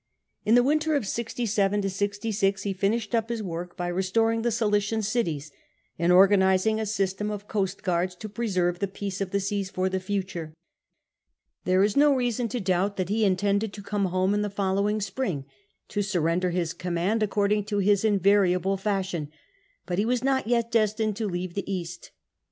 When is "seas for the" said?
9.39-9.99